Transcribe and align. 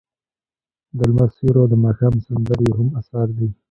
د 0.97 0.99
لمر 1.09 1.29
سیوری 1.37 1.59
او 1.61 1.67
د 1.71 1.75
ماښام 1.83 2.13
سندرې 2.27 2.63
یې 2.67 2.73
هم 2.77 2.87
اثار 2.99 3.27
دي. 3.37 3.47